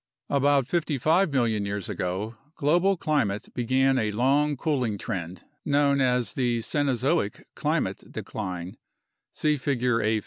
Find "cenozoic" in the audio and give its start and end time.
6.61-7.43